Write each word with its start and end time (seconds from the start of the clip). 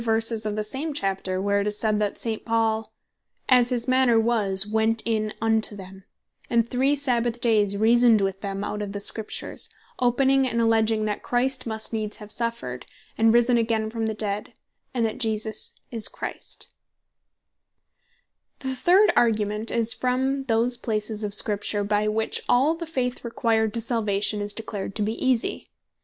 verses 0.01 0.47
of 0.47 0.55
the 0.55 0.63
same 0.63 0.95
Chapter, 0.95 1.39
where 1.39 1.61
it 1.61 1.67
is 1.67 1.77
said, 1.77 1.99
that 1.99 2.17
St. 2.17 2.43
Paul 2.43 2.91
"as 3.47 3.69
his 3.69 3.87
manner 3.87 4.19
was, 4.19 4.65
went 4.65 5.03
in 5.05 5.31
unto 5.39 5.75
them; 5.75 6.05
and 6.49 6.67
three 6.67 6.95
Sabbath 6.95 7.39
dayes 7.39 7.77
reasoned 7.77 8.19
with 8.19 8.41
them 8.41 8.63
out 8.63 8.81
of 8.81 8.93
the 8.93 8.99
Scriptures; 8.99 9.69
opening 9.99 10.47
and 10.47 10.59
alledging, 10.59 11.05
that 11.05 11.21
Christ 11.21 11.67
must 11.67 11.93
needs 11.93 12.17
have 12.17 12.31
suffered, 12.31 12.87
and 13.15 13.31
risen 13.31 13.59
againe 13.59 13.91
from 13.91 14.07
the 14.07 14.15
dead, 14.15 14.53
and 14.91 15.05
that 15.05 15.17
this 15.17 15.21
Jesus 15.21 15.73
(whom 15.75 15.83
he 15.89 15.89
preached) 15.89 15.93
is 15.99 16.07
Christ." 16.07 16.73
From 18.57 18.71
The 18.71 18.73
Easinesse 18.73 18.73
Of 18.73 18.73
The 18.73 18.73
Doctrine: 18.73 18.73
The 18.73 18.81
third 18.81 19.13
Argument 19.15 19.69
is, 19.69 19.93
from 19.93 20.43
those 20.45 20.77
places 20.77 21.23
of 21.23 21.35
Scripture, 21.35 21.83
by 21.83 22.07
which 22.07 22.41
all 22.49 22.73
the 22.73 22.87
Faith 22.87 23.23
required 23.23 23.71
to 23.75 23.79
Salvation 23.79 24.41
is 24.41 24.51
declared 24.51 24.95
to 24.95 25.03
be 25.03 25.13
Easie. 25.23 25.69